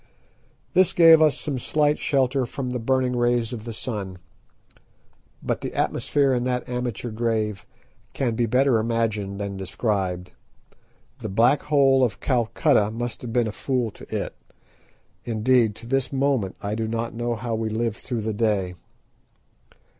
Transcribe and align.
This 0.73 0.93
gave 0.93 1.21
us 1.21 1.39
some 1.39 1.59
slight 1.59 1.99
shelter 1.99 2.47
from 2.47 2.71
the 2.71 2.79
burning 2.79 3.15
rays 3.15 3.53
of 3.53 3.65
the 3.65 3.71
sun, 3.71 4.17
but 5.43 5.61
the 5.61 5.75
atmosphere 5.75 6.33
in 6.33 6.41
that 6.41 6.67
amateur 6.67 7.11
grave 7.11 7.67
can 8.13 8.33
be 8.35 8.47
better 8.47 8.79
imagined 8.79 9.39
than 9.39 9.57
described. 9.57 10.31
The 11.19 11.29
Black 11.29 11.61
Hole 11.61 12.03
of 12.03 12.19
Calcutta 12.19 12.89
must 12.89 13.21
have 13.21 13.31
been 13.31 13.45
a 13.45 13.51
fool 13.51 13.91
to 13.91 14.07
it; 14.09 14.35
indeed, 15.23 15.75
to 15.75 15.85
this 15.85 16.11
moment 16.11 16.55
I 16.63 16.73
do 16.73 16.87
not 16.87 17.13
know 17.13 17.35
how 17.35 17.53
we 17.53 17.69
lived 17.69 17.97
through 17.97 18.21
the 18.21 18.33
day. 18.33 18.73